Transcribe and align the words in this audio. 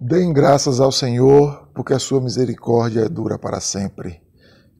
Deem 0.00 0.32
graças 0.32 0.78
ao 0.78 0.92
Senhor, 0.92 1.68
porque 1.74 1.92
a 1.92 1.98
sua 1.98 2.20
misericórdia 2.20 3.08
dura 3.08 3.36
para 3.36 3.58
sempre. 3.58 4.22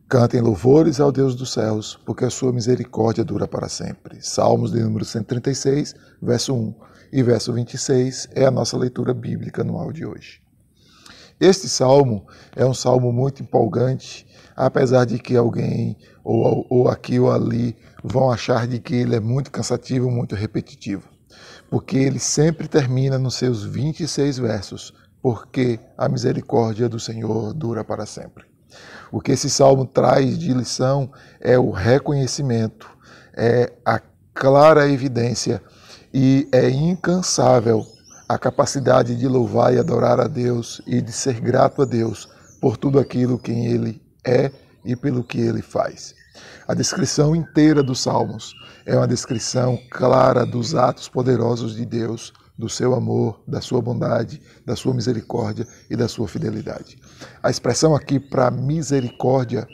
Cantem 0.08 0.40
louvores 0.40 1.00
ao 1.00 1.10
Deus 1.10 1.34
dos 1.34 1.52
céus, 1.52 1.98
porque 2.06 2.24
a 2.24 2.30
sua 2.30 2.52
misericórdia 2.52 3.24
dura 3.24 3.48
para 3.48 3.68
sempre. 3.68 4.22
Salmos 4.22 4.70
de 4.70 4.80
número 4.80 5.04
136, 5.04 5.96
verso 6.22 6.54
1 6.54 6.74
e 7.12 7.20
verso 7.20 7.52
26 7.52 8.28
é 8.32 8.44
a 8.44 8.50
nossa 8.52 8.78
leitura 8.78 9.12
bíblica 9.12 9.62
anual 9.62 9.92
de 9.92 10.06
hoje. 10.06 10.40
Este 11.40 11.68
salmo 11.68 12.24
é 12.54 12.64
um 12.64 12.74
salmo 12.74 13.12
muito 13.12 13.42
empolgante, 13.42 14.24
apesar 14.54 15.04
de 15.04 15.18
que 15.18 15.36
alguém 15.36 15.96
ou, 16.22 16.64
ou 16.70 16.88
aqui 16.88 17.18
ou 17.18 17.32
ali 17.32 17.76
vão 18.04 18.30
achar 18.30 18.68
de 18.68 18.78
que 18.78 18.94
ele 18.94 19.16
é 19.16 19.20
muito 19.20 19.50
cansativo, 19.50 20.08
muito 20.08 20.36
repetitivo 20.36 21.18
porque 21.70 21.96
ele 21.96 22.18
sempre 22.18 22.66
termina 22.66 23.18
nos 23.18 23.34
seus 23.34 23.64
26 23.64 24.38
versos, 24.38 24.94
porque 25.28 25.78
a 25.98 26.08
misericórdia 26.08 26.88
do 26.88 26.98
Senhor 26.98 27.52
dura 27.52 27.84
para 27.84 28.06
sempre. 28.06 28.46
O 29.12 29.20
que 29.20 29.32
esse 29.32 29.50
salmo 29.50 29.84
traz 29.84 30.38
de 30.38 30.54
lição 30.54 31.12
é 31.38 31.58
o 31.58 31.70
reconhecimento, 31.70 32.88
é 33.36 33.70
a 33.84 34.00
clara 34.32 34.88
evidência 34.88 35.62
e 36.14 36.48
é 36.50 36.70
incansável 36.70 37.84
a 38.26 38.38
capacidade 38.38 39.16
de 39.16 39.28
louvar 39.28 39.74
e 39.74 39.78
adorar 39.78 40.18
a 40.18 40.26
Deus 40.26 40.80
e 40.86 41.02
de 41.02 41.12
ser 41.12 41.42
grato 41.42 41.82
a 41.82 41.84
Deus 41.84 42.26
por 42.58 42.78
tudo 42.78 42.98
aquilo 42.98 43.38
que 43.38 43.52
ele 43.52 44.00
é 44.24 44.50
e 44.82 44.96
pelo 44.96 45.22
que 45.22 45.38
ele 45.38 45.60
faz. 45.60 46.14
A 46.66 46.72
descrição 46.72 47.36
inteira 47.36 47.82
dos 47.82 48.00
Salmos 48.00 48.54
é 48.86 48.96
uma 48.96 49.06
descrição 49.06 49.78
clara 49.90 50.46
dos 50.46 50.74
atos 50.74 51.06
poderosos 51.06 51.76
de 51.76 51.84
Deus, 51.84 52.32
do 52.58 52.68
seu 52.68 52.94
amor, 52.94 53.40
da 53.46 53.60
sua 53.60 53.80
bondade, 53.80 54.42
da 54.66 54.74
sua 54.74 54.92
misericórdia 54.92 55.66
e 55.88 55.96
da 55.96 56.08
sua 56.08 56.26
fidelidade. 56.26 56.98
A 57.40 57.48
expressão 57.48 57.94
aqui 57.94 58.18
para 58.18 58.50
misericórdia 58.50 59.66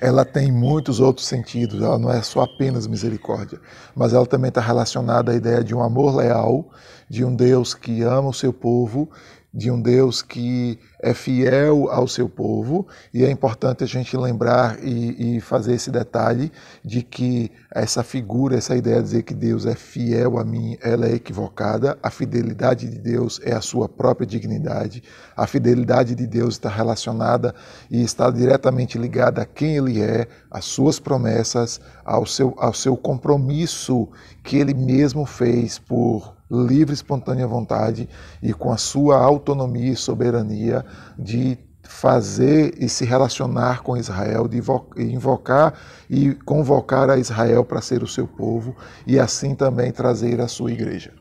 ela 0.00 0.24
tem 0.24 0.50
muitos 0.50 0.98
outros 0.98 1.26
sentidos, 1.26 1.80
ela 1.80 1.98
não 1.98 2.10
é 2.10 2.22
só 2.22 2.42
apenas 2.42 2.88
misericórdia, 2.88 3.60
mas 3.94 4.12
ela 4.12 4.26
também 4.26 4.48
está 4.48 4.60
relacionada 4.60 5.30
à 5.30 5.34
ideia 5.34 5.62
de 5.62 5.74
um 5.74 5.82
amor 5.82 6.16
leal, 6.16 6.70
de 7.08 7.24
um 7.24 7.34
Deus 7.34 7.74
que 7.74 8.02
ama 8.02 8.28
o 8.28 8.34
seu 8.34 8.52
povo 8.52 9.08
de 9.52 9.70
um 9.70 9.80
Deus 9.80 10.22
que 10.22 10.78
é 11.00 11.12
fiel 11.12 11.90
ao 11.90 12.06
seu 12.06 12.28
povo, 12.28 12.86
e 13.12 13.24
é 13.24 13.30
importante 13.30 13.82
a 13.82 13.86
gente 13.86 14.16
lembrar 14.16 14.78
e, 14.82 15.36
e, 15.36 15.40
fazer 15.40 15.74
esse 15.74 15.90
detalhe 15.90 16.52
de 16.84 17.02
que 17.02 17.50
essa 17.70 18.02
figura, 18.04 18.56
essa 18.56 18.76
ideia 18.76 18.96
de 18.96 19.02
dizer 19.02 19.22
que 19.24 19.34
Deus 19.34 19.66
é 19.66 19.74
fiel 19.74 20.38
a 20.38 20.44
mim, 20.44 20.78
ela 20.80 21.06
é 21.06 21.14
equivocada. 21.14 21.98
A 22.02 22.10
fidelidade 22.10 22.88
de 22.88 22.98
Deus 22.98 23.40
é 23.42 23.52
a 23.52 23.60
sua 23.60 23.88
própria 23.88 24.26
dignidade. 24.26 25.02
A 25.36 25.46
fidelidade 25.46 26.14
de 26.14 26.26
Deus 26.26 26.54
está 26.54 26.68
relacionada 26.68 27.54
e 27.90 28.02
está 28.02 28.30
diretamente 28.30 28.98
ligada 28.98 29.42
a 29.42 29.46
quem 29.46 29.76
Ele 29.76 30.00
é, 30.00 30.28
às 30.50 30.64
suas 30.64 31.00
promessas, 31.00 31.80
ao 32.04 32.24
seu, 32.24 32.54
ao 32.56 32.72
seu 32.72 32.96
compromisso 32.96 34.08
que 34.44 34.58
Ele 34.58 34.74
mesmo 34.74 35.26
fez 35.26 35.78
por 35.78 36.39
livre, 36.50 36.92
espontânea 36.92 37.46
vontade 37.46 38.08
e 38.42 38.52
com 38.52 38.72
a 38.72 38.76
sua 38.76 39.18
autonomia 39.18 39.92
e 39.92 39.96
soberania 39.96 40.84
de 41.18 41.58
fazer 41.82 42.74
e 42.78 42.88
se 42.88 43.04
relacionar 43.04 43.82
com 43.82 43.96
Israel, 43.96 44.46
de 44.48 44.62
invocar 44.98 45.74
e 46.08 46.34
convocar 46.34 47.10
a 47.10 47.18
Israel 47.18 47.64
para 47.64 47.80
ser 47.80 48.02
o 48.02 48.08
seu 48.08 48.26
povo 48.26 48.76
e 49.06 49.18
assim 49.18 49.54
também 49.54 49.90
trazer 49.90 50.40
a 50.40 50.48
sua 50.48 50.72
igreja. 50.72 51.12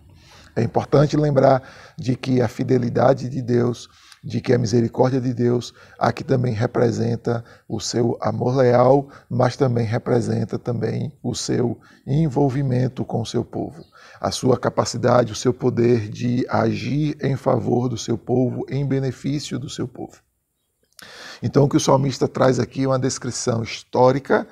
É 0.56 0.64
importante 0.64 1.16
lembrar 1.16 1.62
de 1.98 2.16
que 2.16 2.42
a 2.42 2.48
fidelidade 2.48 3.30
de 3.30 3.42
Deus 3.42 3.90
de 4.24 4.42
que 4.42 4.54
a 4.54 4.58
misericórdia 4.58 5.20
de 5.22 5.34
Deus 5.34 5.74
aqui 5.98 6.24
também 6.24 6.54
representa 6.54 7.44
o 7.68 7.80
seu 7.80 8.18
amor 8.22 8.56
leal, 8.56 9.08
mas 9.30 9.56
também 9.56 9.86
representa 9.86 10.60
também 10.60 11.12
o 11.24 11.34
seu 11.34 11.80
envolvimento 12.06 13.06
com 13.06 13.22
o 13.22 13.26
seu 13.26 13.44
povo, 13.44 13.84
a 14.20 14.32
sua 14.32 14.58
capacidade, 14.58 15.32
o 15.32 15.36
seu 15.36 15.54
poder 15.54 16.10
de 16.10 16.46
agir 16.50 17.18
em 17.22 17.36
favor 17.36 17.88
do 17.88 17.98
seu 17.98 18.18
povo, 18.18 18.66
em 18.70 18.86
benefício 18.86 19.58
do 19.58 19.70
seu 19.70 19.88
povo. 19.88 20.29
Então, 21.42 21.64
o 21.64 21.70
que 21.70 21.78
o 21.78 21.80
salmista 21.80 22.28
traz 22.28 22.60
aqui 22.60 22.84
é 22.84 22.88
uma 22.88 23.00
descrição 23.00 23.64
histórica, 23.64 24.48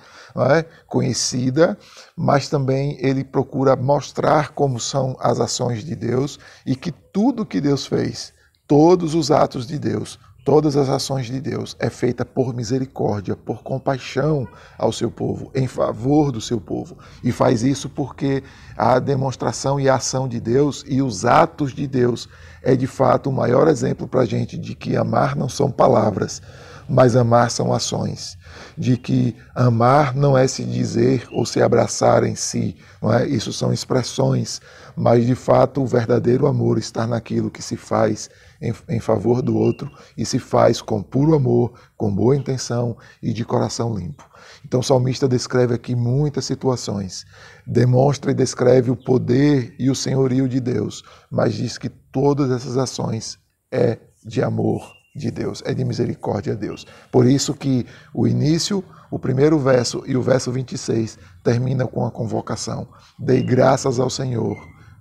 é? 0.55 0.63
conhecida, 0.85 1.77
mas 2.15 2.47
também 2.47 2.97
ele 2.99 3.23
procura 3.23 3.75
mostrar 3.75 4.49
como 4.49 4.79
são 4.79 5.17
as 5.19 5.39
ações 5.39 5.83
de 5.83 5.95
Deus 5.95 6.39
e 6.65 6.75
que 6.75 6.91
tudo 6.91 7.45
que 7.45 7.59
Deus 7.59 7.85
fez 7.85 8.33
Todos 8.67 9.15
os 9.15 9.31
atos 9.31 9.65
de 9.65 9.79
Deus, 9.79 10.19
todas 10.47 10.77
as 10.77 10.87
ações 10.87 11.25
de 11.25 11.41
Deus 11.41 11.75
é 11.77 11.89
feita 11.89 12.23
por 12.23 12.55
misericórdia, 12.55 13.35
por 13.35 13.61
compaixão 13.63 14.47
ao 14.77 14.93
seu 14.93 15.11
povo, 15.11 15.51
em 15.53 15.67
favor 15.67 16.31
do 16.31 16.39
seu 16.39 16.57
povo. 16.57 16.97
E 17.21 17.33
faz 17.33 17.63
isso 17.63 17.89
porque 17.89 18.41
a 18.77 18.97
demonstração 18.97 19.77
e 19.77 19.89
a 19.89 19.95
ação 19.95 20.25
de 20.25 20.39
Deus 20.39 20.85
e 20.87 21.01
os 21.01 21.25
atos 21.25 21.73
de 21.73 21.85
Deus 21.85 22.29
é 22.63 22.77
de 22.77 22.87
fato 22.87 23.29
o 23.29 23.33
maior 23.33 23.67
exemplo 23.67 24.07
para 24.07 24.21
a 24.21 24.25
gente 24.25 24.57
de 24.57 24.73
que 24.73 24.95
amar 24.95 25.35
não 25.35 25.49
são 25.49 25.69
palavras, 25.69 26.41
mas 26.87 27.17
amar 27.17 27.51
são 27.51 27.73
ações. 27.73 28.37
De 28.77 28.95
que 28.95 29.35
amar 29.53 30.15
não 30.15 30.37
é 30.37 30.47
se 30.47 30.63
dizer 30.63 31.27
ou 31.29 31.45
se 31.45 31.61
abraçar 31.61 32.23
em 32.23 32.35
si, 32.35 32.77
não 33.01 33.11
é? 33.11 33.27
Isso 33.27 33.51
são 33.51 33.73
expressões, 33.73 34.61
mas 34.95 35.25
de 35.25 35.35
fato 35.35 35.81
o 35.81 35.85
verdadeiro 35.85 36.47
amor 36.47 36.77
está 36.77 37.05
naquilo 37.05 37.51
que 37.51 37.61
se 37.61 37.75
faz 37.75 38.29
em, 38.61 38.73
em 38.89 38.99
favor 38.99 39.41
do 39.41 39.55
outro 39.55 39.91
e 40.17 40.25
se 40.25 40.39
faz 40.39 40.81
com 40.81 41.01
puro 41.01 41.35
amor, 41.35 41.73
com 41.95 42.13
boa 42.13 42.35
intenção 42.35 42.97
e 43.21 43.33
de 43.33 43.45
coração 43.45 43.95
limpo. 43.95 44.23
Então 44.65 44.79
o 44.79 44.83
salmista 44.83 45.27
descreve 45.27 45.73
aqui 45.73 45.95
muitas 45.95 46.45
situações, 46.45 47.25
demonstra 47.65 48.31
e 48.31 48.35
descreve 48.35 48.91
o 48.91 48.95
poder 48.95 49.75
e 49.79 49.89
o 49.89 49.95
senhorio 49.95 50.47
de 50.47 50.59
Deus, 50.59 51.03
mas 51.29 51.53
diz 51.53 51.77
que 51.77 51.89
todas 51.89 52.51
essas 52.51 52.77
ações 52.77 53.37
é 53.71 53.97
de 54.25 54.41
amor 54.41 54.97
de 55.15 55.31
Deus, 55.31 55.63
é 55.65 55.73
de 55.73 55.83
misericórdia 55.83 56.53
a 56.53 56.55
Deus. 56.55 56.85
Por 57.11 57.25
isso 57.25 57.53
que 57.53 57.85
o 58.13 58.27
início, 58.27 58.83
o 59.09 59.17
primeiro 59.17 59.57
verso 59.57 60.03
e 60.05 60.15
o 60.15 60.21
verso 60.21 60.51
26 60.51 61.17
termina 61.43 61.87
com 61.87 62.05
a 62.05 62.11
convocação: 62.11 62.87
Dei 63.17 63.41
graças 63.41 63.99
ao 63.99 64.09
Senhor 64.09 64.57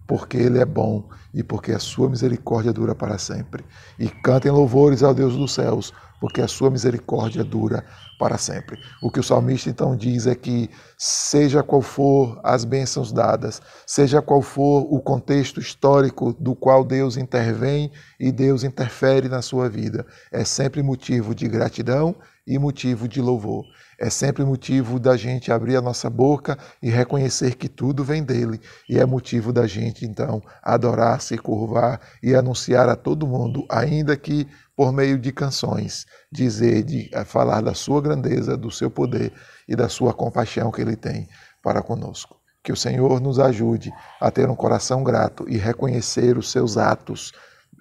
porque 0.07 0.37
Ele 0.37 0.59
é 0.59 0.65
bom 0.65 1.09
e 1.35 1.43
porque 1.43 1.73
a 1.73 1.79
sua 1.79 2.09
misericórdia 2.09 2.73
dura 2.73 2.95
para 2.95 3.19
sempre. 3.19 3.65
E 3.99 4.09
cantem 4.09 4.51
louvores 4.51 5.03
ao 5.03 5.13
Deus 5.13 5.37
dos 5.37 5.53
céus, 5.53 5.93
porque 6.21 6.41
a 6.41 6.49
sua 6.49 6.71
misericórdia 6.71 7.45
dura 7.45 7.85
para 8.19 8.39
sempre. 8.39 8.79
O 9.03 9.11
que 9.11 9.21
o 9.21 9.23
salmista 9.23 9.69
então 9.69 9.95
diz 9.95 10.27
é 10.27 10.35
que, 10.35 10.71
seja 10.97 11.63
qual 11.63 11.83
for 11.83 12.41
as 12.43 12.65
bênçãos 12.65 13.13
dadas, 13.13 13.61
seja 13.87 14.23
qual 14.23 14.41
for 14.41 14.87
o 14.91 15.01
contexto 15.01 15.61
histórico 15.61 16.33
do 16.41 16.55
qual 16.55 16.85
Deus 16.85 17.17
intervém 17.17 17.91
e 18.19 18.33
Deus 18.33 18.65
interfere 18.65 19.29
na 19.29 19.43
sua 19.43 19.69
vida, 19.69 20.07
é 20.33 20.45
sempre 20.45 20.83
motivo 20.83 21.35
de 21.35 21.47
gratidão 21.49 22.17
e 22.47 22.59
motivo 22.59 23.09
de 23.09 23.21
louvor. 23.21 23.65
É 23.99 24.11
sempre 24.11 24.45
motivo 24.45 25.01
da 25.01 25.17
gente 25.17 25.51
abrir 25.51 25.77
a 25.77 25.81
nossa 25.81 26.09
boca 26.09 26.59
e 26.83 26.91
reconhecer 26.91 27.55
que 27.55 27.69
tudo 27.69 28.05
vem 28.05 28.23
dele, 28.23 28.61
e 28.89 28.99
é 28.99 29.07
motivo 29.07 29.53
da 29.53 29.67
gente 29.67 30.05
então 30.05 30.43
adorar, 30.63 31.21
se 31.21 31.37
curvar 31.39 32.01
e 32.23 32.35
anunciar 32.35 32.89
a 32.89 32.95
todo 32.95 33.27
mundo, 33.27 33.67
ainda 33.71 34.17
que 34.17 34.47
por 34.77 34.93
meio 34.93 35.19
de 35.19 35.33
canções, 35.33 36.05
dizer, 36.31 36.83
de 36.83 37.09
eh, 37.13 37.25
falar 37.25 37.63
da 37.63 37.73
sua 37.73 38.03
grandeza, 38.03 38.57
do 38.57 38.71
seu 38.71 38.91
poder 38.91 39.33
e 39.67 39.75
da 39.75 39.89
sua 39.89 40.13
compaixão 40.13 40.71
que 40.71 40.83
ele 40.83 40.97
tem 40.97 41.27
para 41.63 41.83
conosco. 41.83 42.37
Que 42.63 42.73
o 42.73 42.77
Senhor 42.77 43.21
nos 43.21 43.39
ajude 43.39 43.91
a 44.21 44.31
ter 44.31 44.51
um 44.51 44.55
coração 44.55 45.03
grato 45.03 45.47
e 45.49 45.57
reconhecer 45.57 46.37
os 46.37 46.51
seus 46.51 46.77
atos 46.77 47.33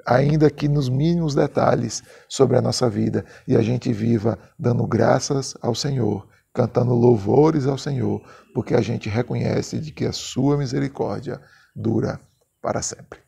ainda 0.06 0.50
que 0.50 0.68
nos 0.68 0.88
mínimos 0.88 1.34
detalhes 1.34 2.04
sobre 2.30 2.58
a 2.58 2.62
nossa 2.62 2.90
vida, 2.90 3.26
e 3.48 3.56
a 3.56 3.62
gente 3.62 3.92
viva 3.92 4.38
dando 4.58 4.86
graças 4.86 5.56
ao 5.62 5.74
Senhor, 5.74 6.28
cantando 6.54 6.94
louvores 6.94 7.66
ao 7.66 7.78
Senhor, 7.78 8.22
porque 8.54 8.76
a 8.76 8.82
gente 8.82 9.10
reconhece 9.10 9.80
de 9.80 9.92
que 9.92 10.06
a 10.06 10.12
sua 10.12 10.58
misericórdia 10.58 11.42
dura 11.76 12.20
para 12.62 12.82
sempre. 12.82 13.20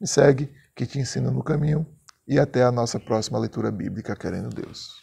Me 0.00 0.06
segue, 0.06 0.52
que 0.74 0.86
te 0.86 0.98
ensina 0.98 1.30
no 1.30 1.42
caminho, 1.42 1.86
e 2.26 2.38
até 2.38 2.62
a 2.62 2.72
nossa 2.72 2.98
próxima 2.98 3.38
leitura 3.38 3.70
bíblica, 3.70 4.16
querendo 4.16 4.48
Deus. 4.48 5.02